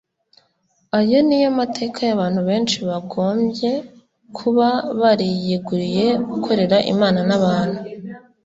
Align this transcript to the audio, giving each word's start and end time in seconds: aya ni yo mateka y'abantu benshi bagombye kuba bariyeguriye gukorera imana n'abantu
aya 0.97 1.19
ni 1.27 1.37
yo 1.43 1.49
mateka 1.59 1.99
y'abantu 2.07 2.39
benshi 2.49 2.77
bagombye 2.89 3.71
kuba 4.37 4.67
bariyeguriye 4.99 6.05
gukorera 6.31 6.77
imana 6.93 7.19
n'abantu 7.29 7.79